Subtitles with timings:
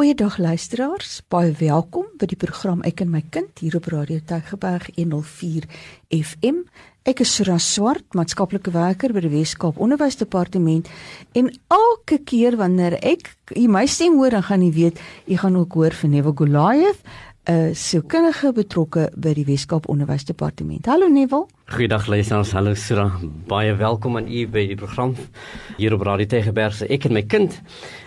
[0.00, 4.86] Goeiedag luisteraars, baie welkom by die program Ek en my kind hier op Radio Tygerberg
[4.94, 5.66] 104
[6.16, 6.62] FM.
[7.04, 10.88] Ek is Sura Swart, maatskaplike werker by die Weskaap Onderwysdepartement
[11.36, 13.28] en elke keer wanneer ek
[13.68, 17.04] my stem hoor, dan gaan jy weet, jy gaan ook hoor van Neville Goliath,
[17.44, 20.86] 'n sielkundige betrokke by die Weskaap Onderwysdepartement.
[20.86, 21.44] Hallo Neville.
[21.70, 23.04] Goeiedag luisteraars, hallo Sura.
[23.46, 25.12] Baie welkom aan u by die program
[25.76, 27.54] hier op Radio Tygerberg se Ek en my kind.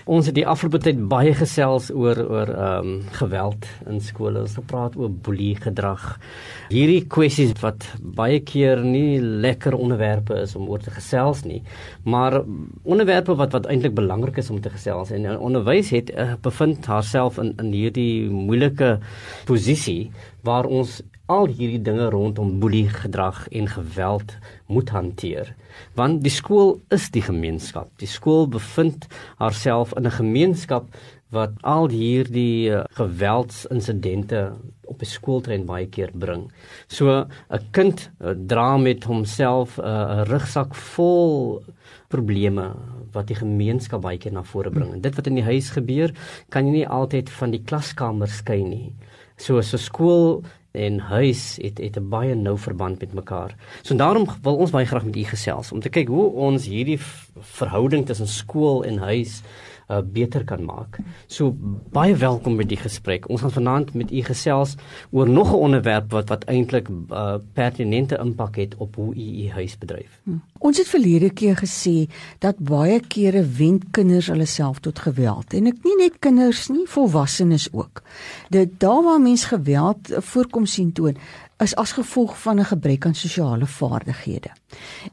[0.04, 4.42] Ons het die afgelope tyd baie gesels oor oor ehm um, geweld in skole.
[4.42, 6.04] Ons het gepraat oor boelie gedrag.
[6.74, 7.88] Hierdie kwessies wat
[8.20, 11.62] baie keer nie lekker onderwerpe is om oor te gesels nie,
[12.04, 12.42] maar
[12.84, 17.40] onderwerpe wat wat eintlik belangrik is om te gesels en onderwys het uh, bevind haarself
[17.40, 18.98] in in hierdie moeilike
[19.48, 20.12] posisie
[20.44, 21.00] waar ons
[21.34, 24.36] al hierdie dinge rondom boelie gedrag en geweld
[24.70, 25.56] moet hanteer.
[25.98, 27.90] Want die skool is die gemeenskap.
[28.02, 29.08] Die skool bevind
[29.42, 30.90] haarself in 'n gemeenskap
[31.34, 34.54] wat al hierdie uh, geweldsinsidente
[34.86, 36.52] op 'n skooltrein baie keer bring.
[36.88, 41.64] So 'n kind uh, dra met homself eh, 'n rugsak vol
[42.08, 42.76] probleme
[43.12, 44.94] wat die gemeenskap baie keer na vore bring.
[44.94, 46.14] En dit wat in die huis gebeur,
[46.50, 48.94] kan jy nie altyd van die klaskamer skei nie.
[49.38, 50.44] So so skool
[50.74, 53.56] en huis het het 'n baie nou verband met mekaar.
[53.82, 57.00] So daarom wil ons baie graag met u gesels om te kyk hoe ons hierdie
[57.40, 59.42] verhouding tussen skool en huis
[59.94, 60.98] uh, beter kan maak.
[61.28, 61.54] So
[61.94, 63.30] baie welkom by die gesprek.
[63.30, 64.76] Ons gaan vanaand met u gesels
[65.12, 69.50] oor nog 'n onderwerp wat wat eintlik uh, pertinente impak het op hoe u u
[69.50, 70.20] huis bedryf.
[70.24, 70.42] Hm.
[70.58, 75.68] Ons het verlede keer gesê dat baie kere wend kinders hulle self tot geweld en
[75.68, 78.02] ek nie net kinders nie, volwassenes ook.
[78.50, 81.18] Dit daar waar mens geweld voorkom sien toon
[81.58, 84.52] is as gevolg van 'n gebrek aan sosiale vaardighede.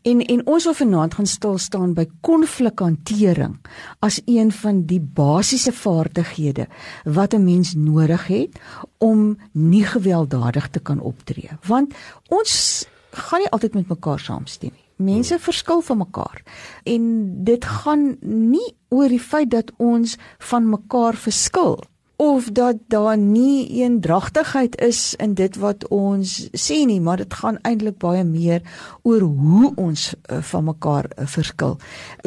[0.02, 3.58] En en ons wil vanaand gaan stil staan by konflikhantering
[3.98, 6.66] as een van die basiese vaardighede
[7.05, 8.61] wat 'n mens nodig het
[8.98, 11.50] om nie gewelddadig te kan optree.
[11.66, 11.94] Want
[12.28, 15.14] ons gaan nie altyd met mekaar saamstem nie.
[15.14, 16.42] Mense verskil van mekaar.
[16.83, 21.79] En dit gaan nie oor die feit dat ons van mekaar verskil
[22.20, 27.57] of dat daar nie eendragtigheid is in dit wat ons sê nie, maar dit gaan
[27.64, 28.61] eintlik baie meer
[29.08, 31.79] oor hoe ons uh, van mekaar uh, verskil.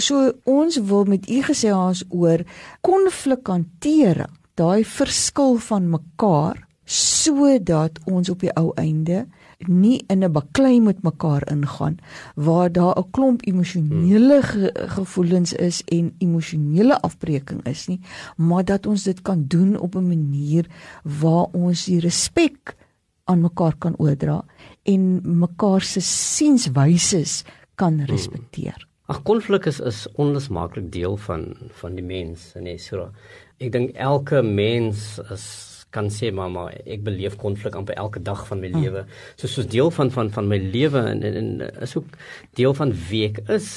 [0.02, 2.42] So ons wil met u gesels oor
[2.82, 9.28] konflikhantering, daai verskil van mekaar sodat ons op die ou einde
[9.68, 11.98] nie in 'n baklei met mekaar ingaan
[12.36, 18.00] waar daar 'n klomp emosionele ge gevoelens is en emosionele afbreeking is nie,
[18.38, 20.66] maar dat ons dit kan doen op 'n manier
[21.04, 22.76] waar ons die respek
[23.24, 24.46] aan mekaar kan oordra
[24.84, 27.44] en mekaar se sienswyse
[27.76, 28.06] kan hmm.
[28.06, 28.88] respekteer.
[29.06, 33.12] Ag konflik is is onlosmaaklik deel van van die mens, nee, so.
[33.60, 38.62] Ek dink elke mens is kan sê mamma ek beleef konflik amper elke dag van
[38.64, 38.84] my hmm.
[38.84, 39.06] lewe
[39.36, 42.18] so soos deel van van van my lewe en, en, en is ook
[42.60, 43.70] deel van wie ek is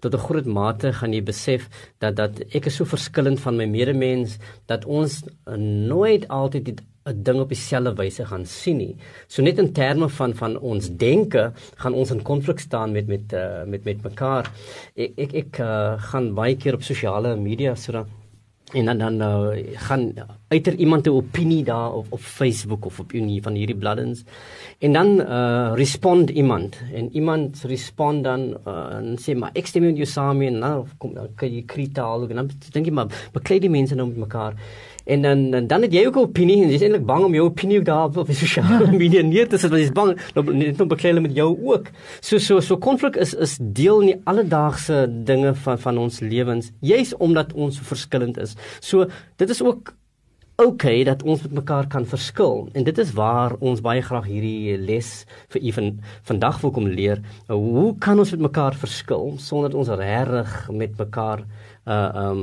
[0.00, 1.68] tot 'n groot mate gaan jy besef
[2.00, 5.22] dat dat ek is so verskillend van my medemens dat ons
[5.92, 8.96] nooit altyd 'n ding op dieselfde wyse gaan sien nie.
[9.26, 13.32] So net in terme van van ons denke gaan ons in konflik staan met met
[13.32, 14.52] uh, met met mekaar.
[14.94, 18.06] Ek ek ek uh, gaan baie keer op sosiale media sodat
[18.72, 20.12] en dan dan uh, gaan
[20.48, 24.22] uiter iemand 'n opinie daar op op Facebook of op een van hierdie bladdens.
[24.78, 26.80] En dan uh, respond iemand.
[26.94, 30.84] En iemand respond dan uh, en sê maar ek stem met jou saam en nou
[30.98, 34.16] kom dan kan jy kritaal en dan dink jy maar beklei die mense nou met
[34.16, 34.54] mekaar?
[35.04, 37.34] En dan dan, dan het jy ook 'n opinie en jy is eintlik bang om
[37.34, 40.52] jou opinie daar op die sosiale media neer te sit want jy is bang dat
[40.52, 41.86] net nog beklei met jou ook.
[42.20, 46.70] So so so konflik is is deel in die alledaagse dinge van van ons lewens,
[46.80, 48.54] juis omdat ons so verskillend is.
[48.80, 49.94] So dit is ook
[50.60, 54.76] okay dat ons met mekaar kan verskil en dit is waar ons baie graag hierdie
[54.76, 55.08] les
[55.54, 55.88] vir u van
[56.28, 57.22] vandag wil kom leer.
[57.48, 61.46] Hoe kan ons met mekaar verskil sonder dat ons regtig met mekaar
[61.88, 62.42] uh um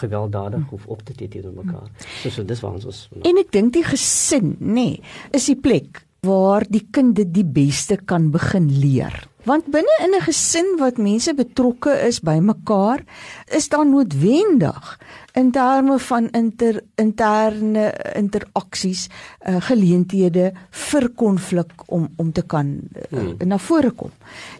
[0.00, 1.88] gewelddadig of op te tree teenoor mekaar.
[2.20, 3.08] So so dis waar ons is.
[3.24, 5.00] En ek dink die gesin, nê, nee,
[5.32, 9.29] is die plek waar die kinde die beste kan begin leer.
[9.44, 13.04] Want binne in 'n gesin wat mense betrokke is by mekaar,
[13.48, 14.98] is daar noodwendig
[15.32, 23.18] in terme van inter interne interaksies uh, geleenthede vir konflik om om te kan uh,
[23.18, 23.48] hmm.
[23.48, 24.10] na vore kom.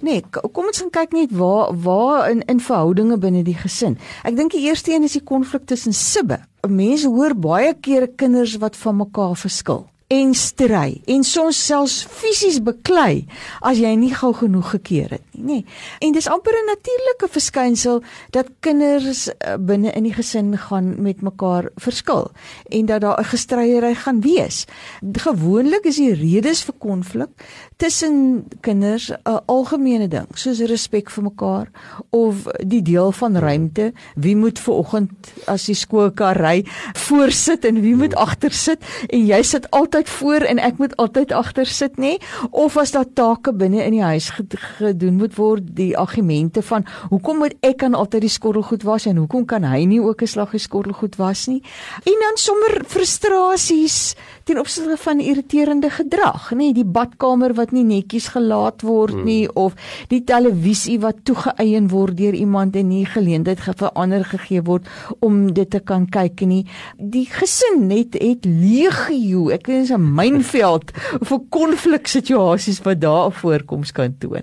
[0.01, 3.99] Nee, kom ons gaan kyk net waar waar in in verhoudinge binne die gesin.
[4.23, 6.41] Ek dink die eerste een is die konflik tussen sibbe.
[6.69, 12.59] Mense hoor baie keer kinders wat van mekaar verskil en stry en soms selfs fisies
[12.67, 13.27] beklei
[13.63, 15.65] as jy nie gou genoeg gekeer het nie, nê.
[16.01, 21.23] En dis amper 'n natuurlike verskynsel dat kinders uh, binne in die gesin gaan met
[21.23, 22.31] mekaar verskil
[22.69, 24.67] en dat daar 'n gestryery gaan wees.
[25.13, 27.31] Gewoonlik is die redes vir konflik
[27.77, 31.71] tussen kinders 'n algemene ding, soos respek vir mekaar
[32.11, 32.37] of
[32.67, 35.11] die deel van ruimte, wie moet ver oggend
[35.47, 36.65] as die skoolkar ry
[36.95, 38.79] voorsit en wie moet agter sit
[39.09, 42.17] en jy sit altyd voor en ek moet altyd agter sit nê?
[42.51, 44.31] Of as daar take binne in die huis
[44.79, 49.17] gedoen moet word die argumente van hoekom moet ek aan altyd die skottelgoed was en
[49.17, 51.63] hoekom kan hy nie ook 'n slag geskottelgoed was nie?
[52.05, 54.15] En dan sommer frustrasies
[54.45, 56.73] ten opsigte van irriterende gedrag nê?
[56.73, 59.25] Die badkamer wat nie netjies gelaat word hmm.
[59.25, 59.75] nie of
[60.09, 64.89] die televisie wat toegeëien word deur iemand en nie geleentheid verander gegee word
[65.21, 66.65] om dit te kan kyk nie.
[66.97, 70.93] Die gesin net het legio ek weet is 'n mynveld
[71.29, 74.43] vir konfliksituasies wat daar voorkoms kan toon.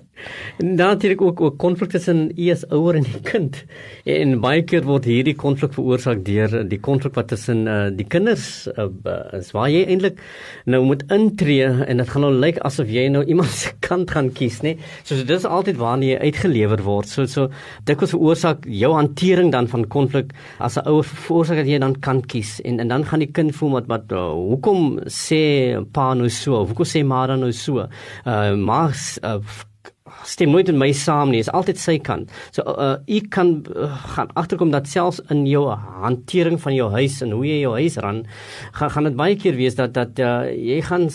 [0.58, 3.64] En natuurlik ook ook konflik tussen as ouer en die kind.
[4.04, 8.68] En baie keer word hierdie konflik veroorsaak deur die konflik wat tussen uh, die kinders
[8.76, 8.88] uh,
[9.38, 9.52] is.
[9.52, 10.20] Waar jy eintlik
[10.64, 14.30] nou moet intree en dit gaan nou lyk asof jy nou iemand se kant gaan
[14.32, 17.08] kies nê so, so dit is altyd wanneer jy uitgelewer word.
[17.08, 17.48] So so
[17.84, 21.96] dit wat veroorsaak jou hantering dan van konflik as 'n ouer veroorsaak dat jy dan
[22.00, 22.60] kan kies.
[22.64, 25.37] En en dan gaan die kind voel wat wat uh, hoekom sê
[25.94, 27.86] pa nou so hoekom sê ma dan nou so?
[28.24, 29.38] Uh, maar uh,
[30.28, 32.32] stem nooit met my saam nie is altyd sy kant.
[32.54, 35.66] So uh, ek kan uh, gaan agterkom dat selfs in jou
[36.02, 38.24] hantering van jou huis en hoe jy jou huis ran
[38.78, 41.08] gaan gaan dit baie keer wees dat dat uh, jy gaan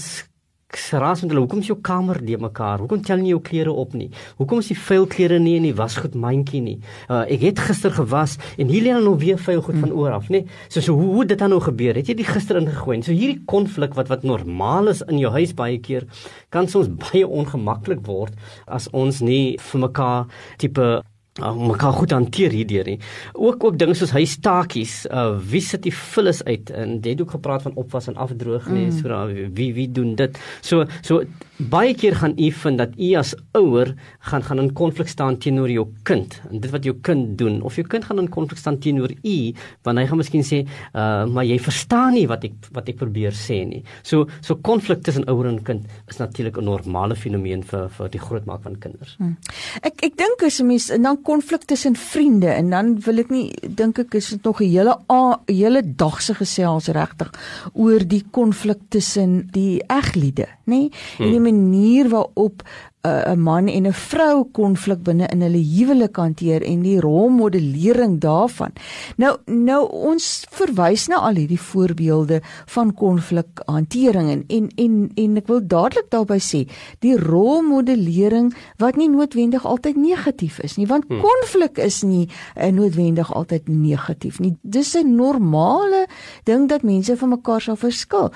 [0.77, 2.81] geraas met hulle hoekom is jou kamer de mekaar?
[2.83, 4.09] Hoekom tel nie jou klere op nie?
[4.39, 6.75] Hoekom is die vuil klere nie in die wasgoed mandjie nie?
[7.09, 10.17] Uh, ek het gister gewas en hier lê dan nou weer vuil goed van oor
[10.17, 11.95] af nê so so hoe hoe dit dan nou gebeur?
[11.95, 13.01] Het jy die gister ingegooi?
[13.05, 16.07] So hierdie konflik wat wat normaal is in jou huis baie keer
[16.49, 18.35] kan soms baie ongemaklik word
[18.67, 21.03] as ons nie vir mekaar tipe
[21.41, 22.99] uh, mekaar goed hanteer hierdeur nie.
[23.33, 27.37] Ook ook dinge soos huistakies, uh wie sit die vullis uit en jy het ook
[27.37, 28.99] gepraat van opwas en afdroog nie, mm.
[28.99, 30.37] so wie wie doen dit.
[30.61, 31.23] So so
[31.57, 35.69] baie keer gaan u vind dat u as ouer gaan gaan in konflik staan teenoor
[35.69, 38.79] jou kind en dit wat jou kind doen of jou kind gaan in konflik staan
[38.79, 39.37] teenoor u
[39.83, 40.63] want hy gaan miskien sê
[40.93, 43.83] uh maar jy verstaan nie wat ek wat ek probeer sê nie.
[44.03, 48.19] So so konflik tussen ouer en kind is natuurlik 'n normale fenomeen vir vir die
[48.19, 49.15] grootmaak van kinders.
[49.17, 49.37] Hmm.
[49.81, 53.47] Ek ek dink as 'n mens dan konflik tussen vriende en dan wil ek nie
[53.79, 57.31] dink ek is dit nog 'n hele 'n hele dag se gesels regtig
[57.73, 60.65] oor die konflik tussen die egliede, nê?
[60.65, 60.91] Nee?
[61.17, 61.25] Hmm.
[61.25, 62.63] En die manier waarop
[63.03, 68.71] 'n man en 'n vrou konflik binne in hulle huwelik hanteer en die rolmodellering daarvan.
[69.17, 75.47] Nou nou ons verwys na al hierdie voorbeelde van konflikhantering en, en en en ek
[75.47, 76.63] wil dadelik daarby sê,
[76.99, 81.19] die rolmodellering wat nie noodwendig altyd negatief is nie, want hmm.
[81.19, 84.55] konflik is nie uh, noodwendig altyd negatief nie.
[84.61, 86.07] Dis 'n normale
[86.43, 88.31] ding dat mense van mekaar sal verskil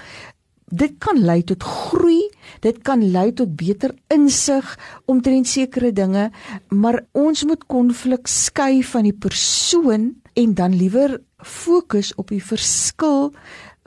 [0.67, 2.27] dit kan lei tot groei,
[2.61, 4.73] dit kan lei tot beter insig
[5.05, 6.29] omtrent sekere dinge,
[6.69, 13.31] maar ons moet konflik skei van die persoon en dan liewer fokus op die verskil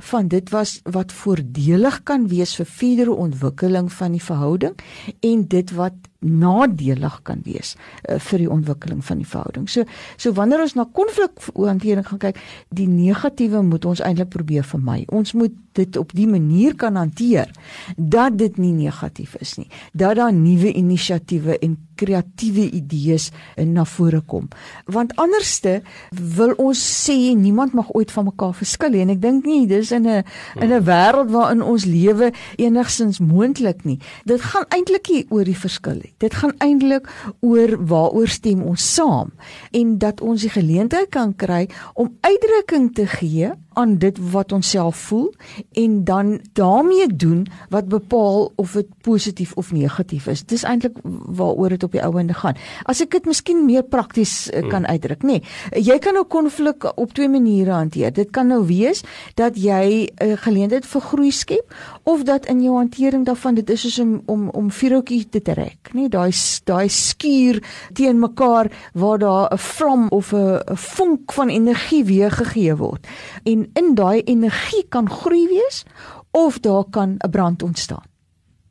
[0.01, 4.79] van dit was wat voordelig kan wees vir verdere ontwikkeling van die verhouding
[5.21, 9.69] en dit wat nadelig kan wees uh, vir die ontwikkeling van die verhouding.
[9.69, 9.85] So
[10.21, 15.05] so wanneer ons na konflikhantering gaan kyk, die negatiewe moet ons eintlik probeer vermy.
[15.09, 17.51] Ons moet dit op die manier kan hanteer
[17.97, 19.69] dat dit nie negatief is nie.
[19.93, 24.49] Dat daar nuwe inisiatiewe en kreatiewe idees na vore kom.
[24.91, 29.49] Want anderste wil ons sê niemand mag ooit van mekaar verskil nie en ek dink
[29.49, 30.25] nie dis in 'n
[30.61, 33.99] in 'n wêreld waarin ons lewe enigsins moontlik nie.
[34.25, 36.10] Dit gaan eintlik oor die verskil.
[36.19, 37.09] Dit gaan eintlik
[37.41, 39.33] oor waaroor stem ons saam
[39.71, 44.71] en dat ons die geleentheid kan kry om uitdrukking te gee aan dit wat ons
[44.71, 45.33] self voel
[45.73, 50.45] en dan daarmee doen wat bepaal of dit positief of negatief is.
[50.45, 52.57] Dis eintlik waaroor dit op die ouende gaan.
[52.85, 55.41] As ek dit miskien meer prakties uh, kan uitdruk, nê.
[55.41, 58.13] Nee, jy kan nou konflik op twee maniere hanteer.
[58.13, 62.63] Dit kan nou wees dat jy 'n uh, geleentheid vir groei skep of dat in
[62.63, 66.01] jou hantering daarvan dit is soos om om om vuurtjie te trek, nê.
[66.01, 66.33] Nee, daai
[66.65, 67.63] daai skuur
[67.93, 73.07] teen mekaar waar daar 'n vlam of 'n vonk van energie weer gegee word.
[73.45, 75.85] En in daai energie kan groei wees
[76.31, 78.05] of daar kan 'n brand ontstaan.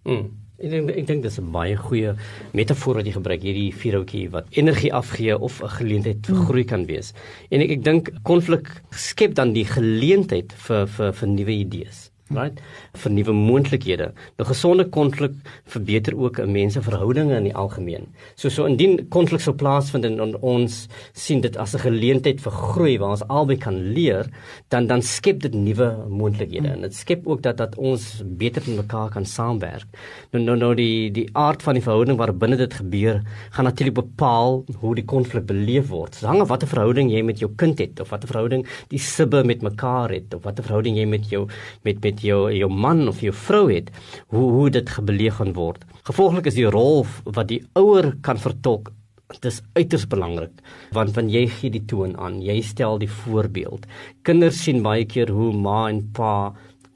[0.03, 0.31] Mm.
[0.60, 2.15] Ek dink ek dink dis 'n baie goeie
[2.53, 6.46] metafoor wat jy gebruik hierdie vuurhoutjie wat energie afgee of 'n geleentheid vir mm.
[6.46, 7.13] groei kan wees.
[7.50, 12.12] En ek ek dink konflik skep dan die geleentheid vir vir vir nuwe idees.
[12.36, 12.59] Right?
[13.01, 14.09] Vir nuwe moontlikhede.
[14.38, 15.33] Nou gesonde konflik
[15.69, 18.07] verbeter ook 'n mens se verhoudinge in die algemeen.
[18.36, 22.51] So so indien konflik sou plaasvind en, en ons sien dit as 'n geleentheid vir
[22.51, 24.29] groei waar ons albei kan leer,
[24.69, 28.75] dan dan skep dit nuwe moontlikhede en dit skep ook dat dat ons beter met
[28.75, 29.88] mekaar kan saamwerk.
[30.31, 33.21] Nou nou nou die die aard van die verhouding waar binne dit gebeur,
[33.51, 36.12] gaan natuurlik bepaal hoe die konflik beleef word.
[36.12, 39.43] Dit hang af watter verhouding jy met jou kind het of watter verhouding die sibbe
[39.43, 41.48] met mekaar het of watter verhouding jy met jou
[41.83, 43.92] met met jou jou man of jou vrou het,
[44.28, 45.84] hoe hoe dit gebeleef gaan word.
[46.04, 48.92] Gevolglik is die rol wat die ouer kan vertolk
[49.30, 50.62] Dit is uiters belangrik
[50.96, 53.84] want wanneer jy gee die toon aan, jy stel die voorbeeld.
[54.26, 56.32] Kinders sien baie keer hoe ma en pa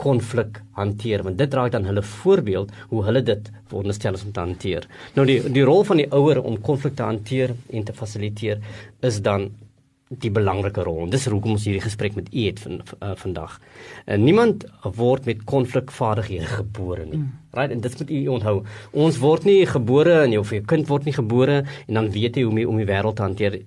[0.01, 4.41] konflik hanteer want dit raak dan hulle voorbeeld hoe hulle dit veronderstel is om te
[4.41, 4.87] hanteer.
[5.13, 8.65] Nou die die rol van die ouer om konflik te hanteer en te fasiliteer
[9.05, 9.51] is dan
[10.09, 11.07] die belangrike rol.
[11.09, 13.59] Dis hoekom ons hierdie gesprek met u het van uh, vandag.
[14.05, 14.65] En uh, niemand
[14.97, 17.21] word met konflikvaardighede gebore nie.
[17.23, 17.31] Mm.
[17.53, 17.71] Right?
[17.71, 18.55] En dit moet u onthou.
[18.91, 22.47] Ons word nie gebore en jou, jou kind word nie gebore en dan weet jy
[22.47, 23.59] hoe om die wêreld te hanteer.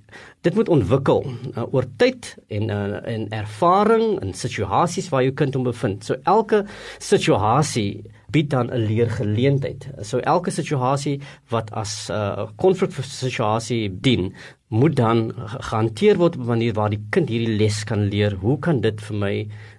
[0.46, 5.58] Dit moet ontwikkel uh, oor tyd en uh, en ervaring en situasies waar jou kind
[5.58, 6.04] hom bevind.
[6.06, 6.64] So elke
[6.98, 9.88] situasie bied dan 'n leergeleentheid.
[10.02, 14.34] So elke situasie wat as 'n uh, konfliksituasie dien,
[14.68, 18.34] moet dan gehanteer word op 'n manier waar die kind hierdie les kan leer.
[18.34, 19.34] Hoe kan dit vir my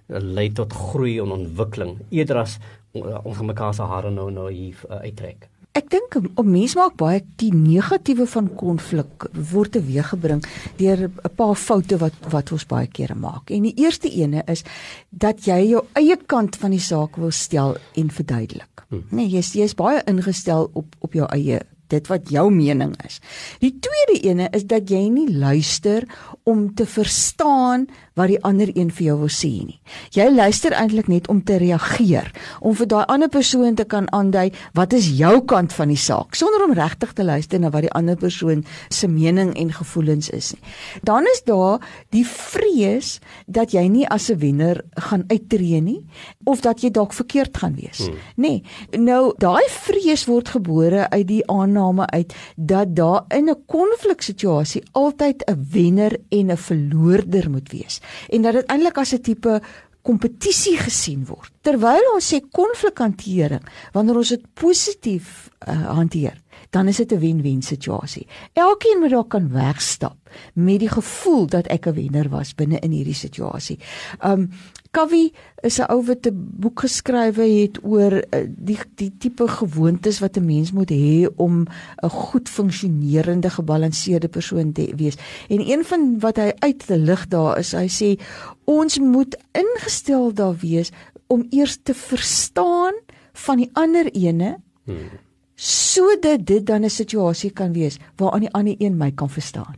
[0.08, 2.58] uh, lei tot groei en ontwikkeling eerder as
[2.94, 5.50] uh, ons mekaar se hare nou nou hier uh, uittrek?
[5.78, 10.42] Ek dink om mens maak baie die negatiewe van konflik word teweeggebring
[10.78, 13.52] deur 'n paar foute wat wat ons baie kere maak.
[13.52, 14.64] En die eerste ene is
[15.10, 18.86] dat jy jou eie kant van die saak wil stel en verduidelik.
[18.90, 19.04] Hmm.
[19.12, 21.62] Nee, jy's jy's baie ingestel op op jou eie
[21.94, 23.20] dit wat jou mening is.
[23.64, 26.08] Die tweede ene is dat jy nie luister
[26.44, 27.88] om te verstaan
[28.18, 29.78] wat die ander een vir jou wil sê nie.
[30.16, 34.50] Jy luister eintlik net om te reageer, om vir daai ander persoon te kan aandui
[34.78, 37.94] wat is jou kant van die saak, sonder om regtig te luister na wat die
[37.98, 40.62] ander persoon se mening en gevoelens is nie.
[41.06, 41.84] Dan is daar
[42.16, 46.06] die vrees dat jy nie as 'n wenner gaan uittreë nie
[46.46, 48.08] of dat jy dalk verkeerd gaan wees.
[48.08, 48.18] Hmm.
[48.36, 54.84] Nee, nou daai vrees word gebore uit die aanname uit dat daar in 'n konfliksituasie
[54.92, 59.62] altyd 'n wenner en 'n verloorder moet wees en dat dit eintlik as 'n tipe
[60.08, 61.52] kompetisie gesien word.
[61.62, 63.64] Terwyl ons sê konflikhantering,
[63.96, 66.38] wanneer ons dit positief uh, hanteer,
[66.70, 68.28] dan is dit 'n wen-wen situasie.
[68.54, 70.16] Elkeen moet daar kan wegstap
[70.54, 73.80] met die gevoel dat ek 'n wenner was binne in hierdie situasie.
[74.24, 74.50] Um
[74.92, 80.20] Kavi is 'n ou wat 'n boek geskrywe het oor uh, die die tipe gewoontes
[80.20, 81.66] wat 'n mens moet hê om
[82.04, 85.16] 'n goed funksionerende gebalanseerde persoon te wees.
[85.50, 88.20] En een van wat hy uit te lig daar is, hy sê
[88.64, 90.92] ons moet ingestel daar wees
[91.28, 92.94] om eers te verstaan
[93.34, 94.58] van die ander ene.
[94.84, 95.27] Hmm
[95.58, 99.76] sodat dit dan 'n situasie kan wees waaraan die ander een my kan verstaan.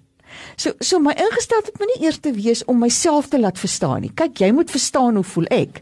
[0.55, 4.12] So so my ingesteldheid moet nie eers te wees om myself te laat verstaan nie.
[4.13, 5.81] Kyk, jy moet verstaan hoe voel ek.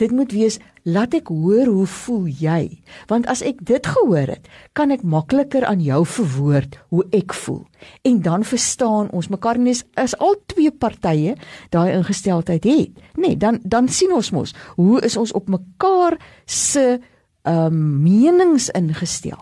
[0.00, 2.62] Dit moet wees laat ek hoor hoe voel jy?
[3.10, 7.66] Want as ek dit gehoor het, kan ek makliker aan jou verwoord hoe ek voel.
[8.08, 11.36] En dan verstaan ons mekaar nie as al twee partye
[11.74, 13.04] daai ingesteldheid het.
[13.20, 16.16] Nee, dan dan sien ons mos hoe is ons op mekaar
[16.46, 17.00] se
[17.48, 19.38] um, menings ingestel.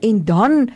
[0.00, 0.68] En dan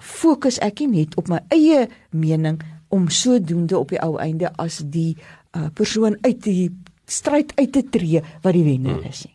[0.00, 5.16] fokus ek net op my eie mening om sodoende op die ou einde as die
[5.56, 6.70] uh, persoon uit die
[7.08, 9.10] stryd uit te tree wat die wenner hmm.
[9.10, 9.26] is.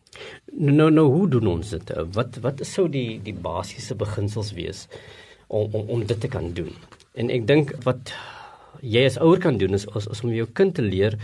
[0.54, 1.94] Nou nou nou hoe doen ons dit?
[2.14, 4.88] Wat wat sou die die basiese beginsels wees
[5.48, 6.74] om om om dit te kan doen?
[7.14, 8.14] En ek dink wat
[8.82, 11.18] jy as ouer kan doen is, is, is om jou kind te leer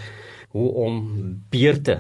[0.56, 1.02] hoe om
[1.54, 2.00] beurte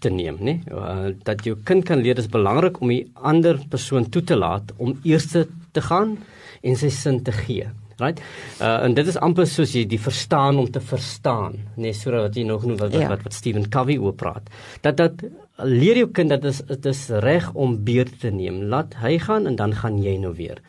[0.00, 0.56] te neem, nê?
[0.70, 4.72] Uh, dat jou kind kan leer dis belangrik om die ander persoon toe te laat
[4.78, 6.16] om eers te gaan
[6.62, 7.68] en sy sin te gee.
[8.00, 8.20] Right?
[8.60, 12.36] Uh, en dit is amper soos jy die verstaan om te verstaan, nê, nee, sodat
[12.36, 13.10] jy nog genoem wat, ja.
[13.12, 14.48] wat wat Stephen Covey oor praat.
[14.80, 15.24] Dat dat
[15.64, 18.62] leer jou kind dat dit is reg om beurt te neem.
[18.72, 20.60] Laat hy gaan en dan gaan jy nou weer.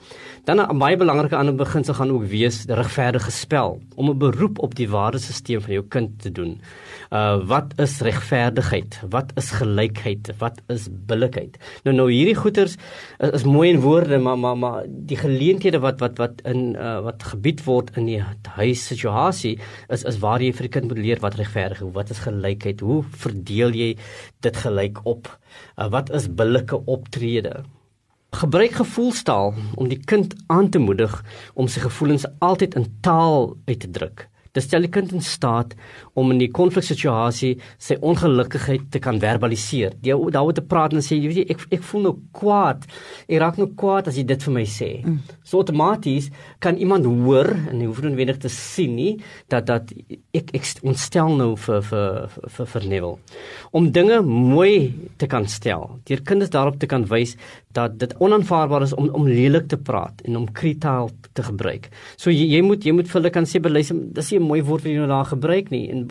[0.46, 4.76] Dan 'n baie belangrike ander beginsel gaan ook wees regverdige spel om 'n beroep op
[4.76, 6.62] die waardesisteem van jou kind te doen.
[7.12, 9.02] Uh wat is regverdigheid?
[9.10, 10.32] Wat is gelykheid?
[10.38, 11.58] Wat is billikheid?
[11.84, 12.76] Nou nou hierdie goeters
[13.20, 17.02] is, is mooi in woorde, maar maar maar die geleenthede wat wat wat in uh
[17.02, 18.24] wat gebied word in die
[18.56, 22.20] huissituasie is is waar jy vir die kind moet leer wat regverdig is, wat is
[22.20, 22.80] gelykheid?
[22.80, 23.98] Hoe verdeel jy
[24.40, 25.30] dit gelyk op?
[25.78, 27.64] Uh, wat is billike optrede?
[28.32, 31.24] Gebruik gevoelstaal om die kind aan te moedig
[31.54, 34.31] om sy gevoelens altyd in taal uit te druk.
[34.52, 35.76] Dit stel die kind in staat
[36.20, 39.96] om in die konfliksituasie sy ongelukkigheid te kan verbaliseer.
[40.04, 42.84] Jy daaroor te praat en sê jy weet jy ek ek voel nou kwaad.
[43.28, 44.90] Ek raak nou kwaad as jy dit vir my sê.
[45.06, 45.22] Mm.
[45.48, 46.30] So outomaties
[46.64, 49.14] kan iemand hoor en jy hoef nie noodwendig te sien nie
[49.52, 49.94] dat dat
[50.36, 53.40] ek ek ontstel nou vir vir vir vir Neville.
[53.72, 55.88] Om dinge mooi te kan stel.
[56.10, 57.38] Deur kinders daarop te kan wys
[57.72, 61.88] dat dit onaanvaarbaar is om om lelik te praat en om kritaal te gebruik.
[62.20, 64.86] So jy, jy moet jy moet vir hulle kan sê beluister, dis 'n mooi woord
[64.86, 65.88] wat jy nou daar gebruik nie.
[65.94, 66.08] En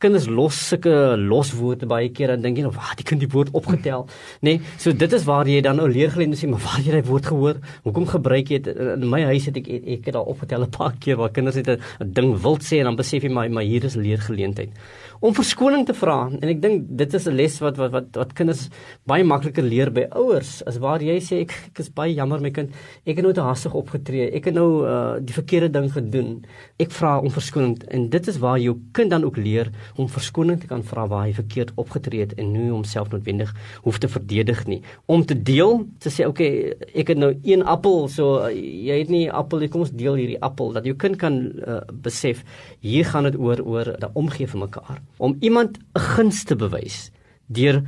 [0.00, 3.52] kinders los sulke loswoorde baie keer dan dink jy nou wat die kind die woord
[3.56, 4.06] opgetel.
[4.40, 6.94] Nê nee, so dit is waar jy dan nou leer geleer sê maar waar jy
[6.96, 7.60] daai woord gehoor?
[7.84, 8.80] Hoekom gebruik jy dit?
[8.96, 11.60] In my huis het ek ek, ek het daar opgetel 'n paar keer waar kinders
[11.60, 14.72] net 'n ding wild sê en dan besef jy maar maar hier is leergeleentheid
[15.20, 16.30] om verskoning te vra.
[16.32, 18.68] En ek dink dit is 'n les wat wat wat wat kinders
[19.04, 22.50] baie makliker leer by ouers as waar jy sê ek, ek is baie jammer my
[22.50, 22.70] kind.
[23.04, 24.30] Ek het nou te hastig opgetree.
[24.32, 26.44] Ek het nou uh, die verkeerde ding gedoen.
[26.78, 27.76] Ek vra om verskoning.
[27.90, 31.26] En dit is waar jou kind dan ook leer om verskoning te kan vra waar
[31.26, 33.52] hy verkeerd opgetree het en nie homself noodwendig
[33.84, 34.82] hoef te verdedig nie.
[35.06, 39.10] Om te deel te sê okay ek het nou een appel so uh, jy het
[39.10, 40.72] nie appel kom ons deel hierdie appel.
[40.72, 42.42] Dat jou kind kan uh, besef
[42.80, 47.10] hier gaan dit oor oor dat omgee vir mekaar om iemand 'n guns te bewys
[47.46, 47.82] deur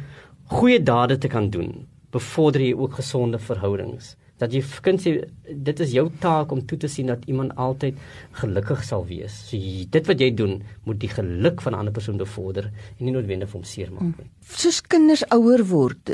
[0.44, 4.16] goeie dade te kan doen, bevorder jy ook gesonde verhoudings.
[4.42, 5.14] Dat jy kan sê
[5.46, 7.98] dit is jou taak om toe te sien dat iemand altyd
[8.40, 9.34] gelukkig sal wees.
[9.48, 10.58] So jy, dit wat jy doen,
[10.88, 14.30] moet die geluk van 'n ander persoon bevorder en nie noodwendig vir hom seermaak nie.
[14.42, 16.10] Soos kinders ouer word,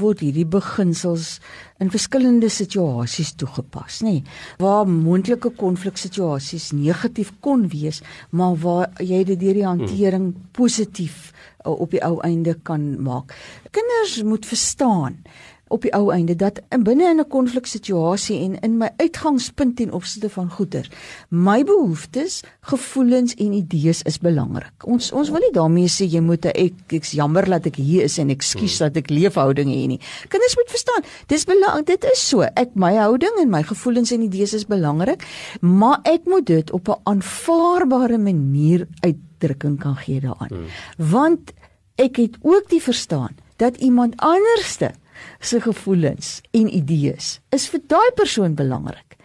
[0.00, 1.40] word hierdie beginsels
[1.78, 4.22] in verskillende situasies toegepas, nê?
[4.58, 10.48] Waar moontlike konfliksituasies negatief kon wees, maar waar jy dit deur die hantering hmm.
[10.52, 11.32] positief
[11.66, 13.34] uh, op die ou einde kan maak.
[13.76, 15.20] Kinders moet verstaan
[15.68, 19.92] op die ou einde dat in binne in 'n konfliksituasie en in my uitgangspunt ten
[19.92, 20.88] opsigte van goeder
[21.28, 24.86] my behoeftes, gevoelens en idees is belangrik.
[24.86, 28.18] Ons ons wil nie daarmee sê jy moet ek ek's jammer dat ek hier is
[28.18, 28.86] en ekskuus hmm.
[28.86, 30.00] dat ek leefhouding het nie.
[30.28, 32.40] Kinders moet verstaan, dis belangrik, dit is so.
[32.42, 35.24] Ek my houding en my gevoelens en idees is belangrik,
[35.60, 40.48] maar ek moet dit op 'n aanvaarbare manier uitdrukking kan gee daaraan.
[40.48, 40.66] Hmm.
[40.96, 41.52] Want
[41.96, 44.92] ek het ook die verstaan dat iemand anderste
[45.40, 49.16] se gevoelens en idees is vir daai persoon belangrik.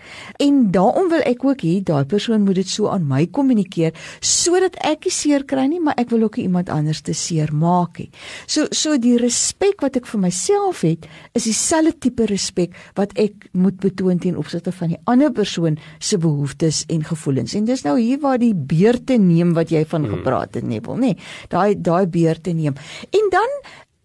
[0.41, 4.77] En daarom wil ek ook hê daai persoon moet dit so aan my kommunikeer sodat
[4.87, 8.09] ek nie seer kry nie, maar ek wil ook iemand anders te seer maak nie.
[8.49, 13.49] So so die respek wat ek vir myself het, is dieselfde tipe respek wat ek
[13.53, 17.55] moet betoon teen opsigte van die ander persoon se behoeftes en gevoelens.
[17.57, 20.19] En dis nou hier waar die beurte neem wat jy van hmm.
[20.19, 21.13] gepraat het, Nebel, nê.
[21.13, 22.77] Nee, daai daai beurte neem.
[23.11, 23.57] En dan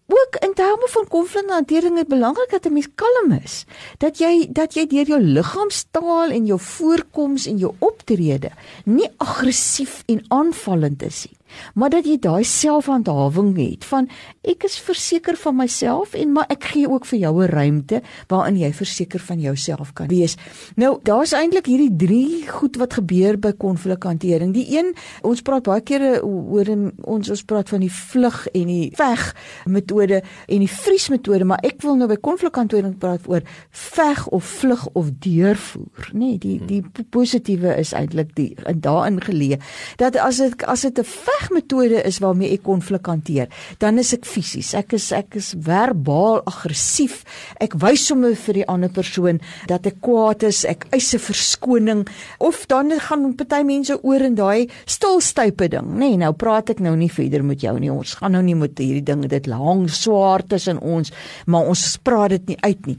[0.07, 3.65] ook in terme van konflikhantering is belangrik dat 'n mens kalm is.
[3.97, 8.51] Dat jy dat jy deur jou liggaamstaal en jou voorkoms en jou optrede
[8.83, 11.36] nie aggressief en aanvallend is nie
[11.73, 14.09] maar dat jy daai selfhandhawing het van
[14.47, 18.57] ek is verseker van myself en maar ek gee ook vir jou 'n ruimte waarin
[18.57, 20.35] jy verseker van jouself kan wees.
[20.75, 24.53] Nou, daar's eintlik hierdie drie goed wat gebeur by konflikhantering.
[24.53, 26.65] Die een, ons praat baie kere oor
[27.01, 31.59] ons ons praat van die vlug en die veg metode en die vries metode, maar
[31.63, 36.19] ek wil nou by konflikhantering praat oor veg of vlug of deurvoer, nê?
[36.19, 39.59] Nee, die die positiewe is eintlik die daarin geleë
[40.01, 41.03] dat as dit as dit 'n
[41.37, 43.49] vegmetode is waarmee ek konflik hanteer,
[43.81, 44.73] dan is ek fisies.
[44.77, 47.23] Ek is ek is verbaal aggressief.
[47.63, 50.63] Ek wys sommer vir die ander persoon dat ek kwaad is.
[50.65, 52.07] Ek eis 'n verskoning
[52.39, 56.09] of dan gaan party mense oor in daai stilstype ding, nê?
[56.09, 57.91] Nee, nou praat ek nou nie verder met jou nie.
[57.91, 61.11] Ons gaan nou nie met hierdie dinge dit lang swaar tussen ons,
[61.45, 62.97] maar ons praat dit nie uit nie.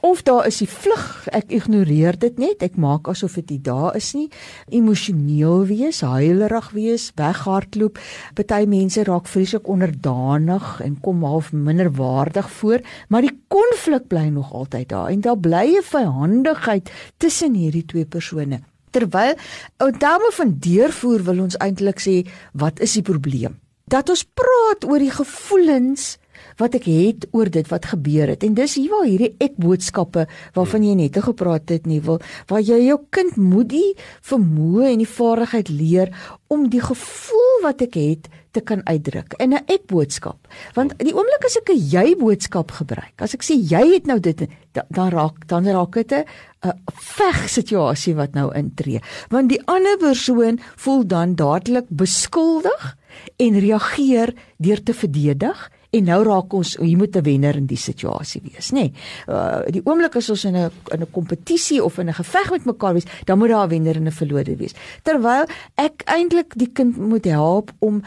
[0.00, 3.96] Of daar is die vlug, ek ignoreer dit net, ek maak asof dit nie daar
[3.96, 4.26] is nie.
[4.68, 7.96] Emosioneel wees, huilerig wees, weghardloop.
[8.36, 14.52] Party mense raak vreeslik onderdanig en kom half minderwaardig voor, maar die konflik bly nog
[14.52, 18.60] altyd daar en daar bly 'n vyhandigheid tussen hierdie twee persone.
[18.90, 19.34] Terwyl
[19.78, 23.58] ou dame van deurvoer wil ons eintlik sê, wat is die probleem?
[23.88, 26.18] Dat ons praat oor die gevoelens
[26.56, 28.44] wat ek het oor dit wat gebeur het.
[28.44, 32.60] En dis hier waar hierdie ek boodskappe waarvan jy net gepraat het nie wil waar
[32.60, 36.12] jy jou kind moet die vermoë en die vaardigheid leer
[36.52, 40.38] om die gevoel wat ek het te kan uitdruk in 'n ek boodskap.
[40.74, 44.20] Want die oomblik as ek 'n jy boodskap gebruik, as ek sê jy het nou
[44.20, 46.24] dit dan raak dan raak dit 'n
[46.64, 49.00] 'n veg situasie wat nou intree.
[49.28, 52.96] Want die ander persoon voel dan dadelik beskuldig
[53.36, 57.80] en reageer deur te verdedig En nou raak ons hier moet 'n wenner in die
[57.80, 58.74] situasie wees, nê.
[58.74, 58.92] Nee,
[59.28, 62.64] uh die oomblik as ons in 'n in 'n kompetisie of in 'n geveg met
[62.64, 64.74] mekaar wees, dan moet daar 'n wenner en 'n verloder wees.
[65.02, 68.02] Terwyl ek eintlik die kind moet help om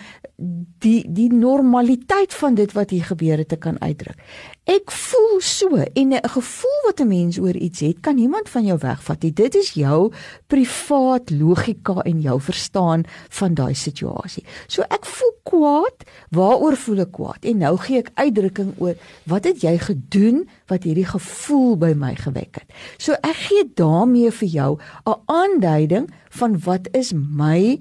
[0.80, 4.18] die die normaliteit van dit wat hier gebeur het te kan uitdruk.
[4.70, 8.66] Ek voel so en 'n gevoel wat 'n mens oor iets het, kan niemand van
[8.66, 9.34] jou wegvat nie.
[9.34, 10.14] Dit is jou
[10.48, 14.46] privaat logika en jou verstaan van daai situasie.
[14.68, 17.42] So ek voel kwaad, waaroor voel ek kwaad?
[17.42, 22.16] En nou gee ek uitdrukking oor wat het jy gedoen wat hierdie gevoel by my
[22.16, 22.70] gewek het.
[22.98, 27.80] So ek gee daarmee vir jou 'n aanduiding van wat is my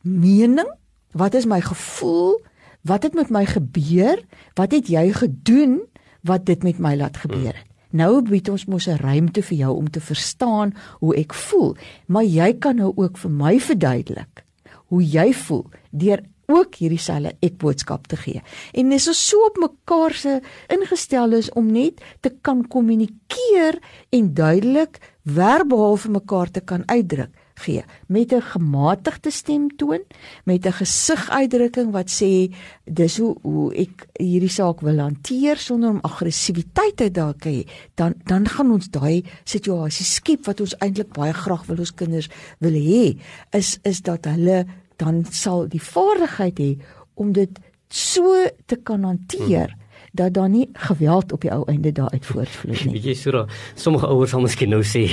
[0.00, 0.68] mening?
[1.12, 2.40] Wat is my gevoel?
[2.82, 4.22] Wat het met my gebeur?
[4.54, 5.80] Wat het jy gedoen
[6.20, 7.66] wat dit met my laat gebeur het?
[7.90, 12.24] Nou bied ons mos 'n ruimte vir jou om te verstaan hoe ek voel, maar
[12.24, 14.44] jy kan nou ook vir my verduidelik
[14.86, 18.42] hoe jy voel deur ook hierdie selfe ek boodskap te gee.
[18.74, 23.78] En dis so op mekaar se ingestel is om net te kan kommunikeer
[24.10, 27.30] en duidelik verbaal vir mekaar te kan uitdruk
[27.64, 27.84] gee.
[28.06, 30.02] Met 'n gematigde stemtoon,
[30.44, 36.00] met 'n gesiguitdrukking wat sê dis hoe hoe ek hierdie saak wil hanteer sonder om
[36.02, 41.32] aggressiwiteit te dalk hê, dan dan gaan ons daai situasie skep wat ons eintlik baie
[41.32, 43.18] graag wil ons kinders wil hê,
[43.52, 46.78] is is dat hulle dan sal die vaardigheid hê
[47.14, 49.68] om dit so te kan hanteer.
[49.68, 52.92] Hmm dat daar nie geweld op die ou einde daar uit voortvloei nie.
[52.92, 55.06] Weet jy Sura, sommige ouers sal miskien nou sê,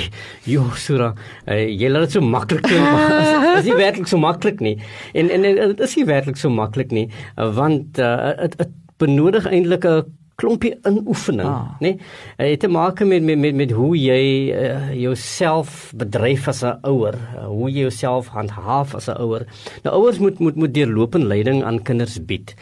[0.44, 1.14] "Jo Sura,
[1.46, 4.78] uh, jy laat dit so maklik klink, maar dit is nie werklik so maklik nie."
[5.14, 8.66] En en dit is nie werklik so maklik nie, want dit uh,
[8.98, 10.04] benodig eintlik 'n
[10.38, 11.74] klompie inoefening, ah.
[11.82, 11.88] né?
[11.88, 11.96] Nee?
[12.38, 16.78] Dit het te maak met met met met hoe jy uh, jouself bedryf as 'n
[16.82, 19.46] ouer, uh, hoe jy jouself handhaaf as 'n ouer.
[19.82, 22.54] Nou ouers moet moet moet deurlopende leiding aan kinders bied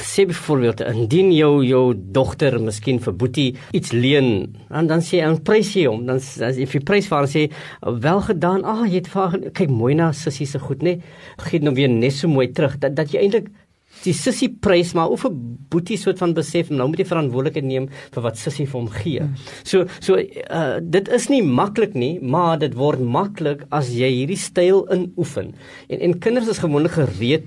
[0.00, 5.34] sê byvoorbeeld indien jou jou dogter miskien vir Boetie iets leen en dan sê hy
[5.44, 6.06] prys hom.
[6.06, 7.48] Dan as jy prys vir sê
[7.82, 8.64] wel gedaan.
[8.64, 10.98] Ag ah, jy het vir kyk mooi na sussie se goed nê
[11.42, 13.50] gee nou weer net so mooi terug dat dat jy eintlik
[14.04, 17.88] die sussie prys maar of 'n boetie soort van besef nou moet jy verantwoordelikheid neem
[18.14, 19.20] vir wat sussie vir hom gee.
[19.20, 19.34] Hmm.
[19.64, 24.40] So so uh, dit is nie maklik nie, maar dit word maklik as jy hierdie
[24.40, 25.54] styl inoefen.
[25.88, 27.46] En en kinders is gewoonlik gereed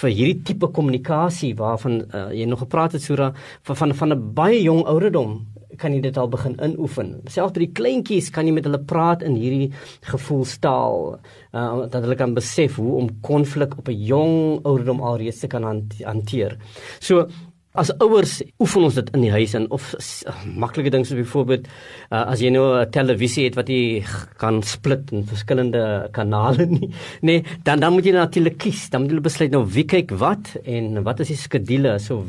[0.00, 4.34] vir hierdie tipe kommunikasie waarvan uh, jy nog gepraat het Sura van van van 'n
[4.34, 5.46] baie jong ouderdom
[5.78, 7.14] kan jy dit al begin inoefen.
[7.30, 9.72] Selfs by die kleintjies kan jy met hulle praat in hierdie
[10.10, 15.48] gevoelstaal uh, dat hulle kan besef hoe om konflik op 'n jong ouderdom alreeds te
[15.48, 15.64] kan
[16.04, 16.58] hanteer.
[17.00, 17.28] So
[17.74, 21.64] As ouers oefen ons dit in die huis en of uh, maklike dinge soos byvoorbeeld
[21.66, 24.04] uh, as jy nou 'n televisie het wat jy
[24.38, 26.92] kan split in verskillende kanale nie,
[27.26, 28.86] nee, dan dan moet jy natuurlik kies.
[28.94, 31.98] Dan moet jy besluit nou wie kyk wat en wat is die skedule?
[31.98, 32.22] So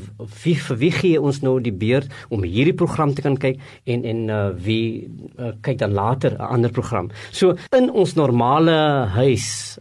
[0.43, 4.01] wie vir wie gee ons nou die beurt om hierdie program te kan kyk en
[4.01, 5.05] en uh, wie
[5.38, 7.12] uh, kyk dan later 'n ander program.
[7.31, 9.77] So in ons normale huis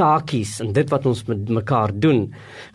[0.00, 2.26] taakies en dit wat ons met mekaar doen,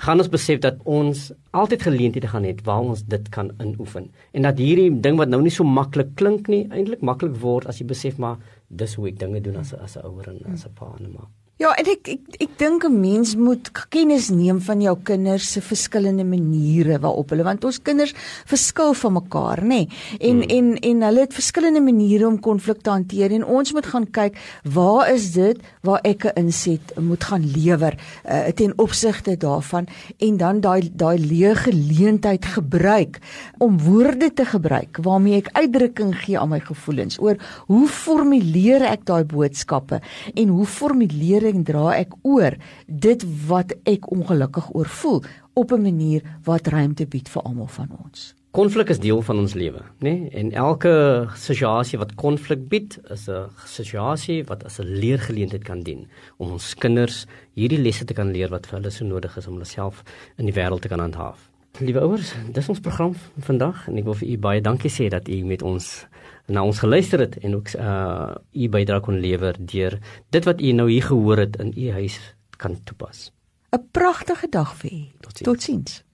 [0.04, 4.10] gaan ons besef dat ons altyd geleenthede gaan hê waar ons dit kan inoefen.
[4.34, 7.80] En dat hierdie ding wat nou nie so maklik klink nie, eintlik maklik word as
[7.80, 8.38] jy besef maar
[8.70, 11.06] dis hoe ek dinge doen as 'n as 'n ouer en as 'n pa en
[11.06, 11.28] 'n ma.
[11.56, 15.62] Ja, en ek ek ek dink 'n mens moet kennis neem van jou kinders se
[15.62, 18.12] verskillende maniere waarop hulle want ons kinders
[18.44, 19.68] verskil van mekaar, nê?
[19.68, 19.88] Nee?
[20.20, 20.52] En hmm.
[20.52, 24.36] en en hulle het verskillende maniere om konflik te hanteer en ons moet gaan kyk
[24.68, 27.96] waar is dit waar ek 'n inset moet gaan lewer
[28.28, 29.88] uh, ten opsigte daarvan
[30.20, 33.22] en dan daai daai leë geleentheid gebruik
[33.60, 37.38] om woorde te gebruik waarmee ek uitdrukking gee aan my gevoelens oor
[37.68, 40.02] hoe formuleer ek daai boodskappe
[40.36, 42.56] en hoe formuleer verantwoording dra ek oor
[42.88, 45.24] dit wat ek ongelukkig oor voel
[45.56, 48.34] op 'n manier wat ruimte bied vir almal van ons.
[48.52, 50.10] Konflik is deel van ons lewe, nê?
[50.10, 50.30] Nee?
[50.32, 56.08] En elke situasie wat konflik bied, is 'n situasie wat as 'n leergeleentheid kan dien
[56.38, 59.54] om ons kinders hierdie lesse te kan leer wat vir hulle so nodig is om
[59.54, 60.04] hulle self
[60.38, 61.50] in die wêreld te kan handhaaf.
[61.80, 65.28] Liewe ouers, dis ons program vandag en ek wil vir u baie dankie sê dat
[65.28, 66.08] u met ons
[66.48, 70.72] na ons geluister het en ook uh u bydra kon lewer deur dit wat u
[70.72, 72.20] nou hier gehoor het in u huis
[72.58, 73.32] kan toepas.
[73.72, 75.06] 'n Pragtige dag vir u.
[75.20, 75.94] Totsiens.
[75.94, 76.05] Tot